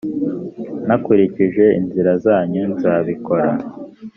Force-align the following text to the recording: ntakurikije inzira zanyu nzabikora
ntakurikije 0.85 1.65
inzira 1.79 2.11
zanyu 2.25 2.63
nzabikora 2.73 3.49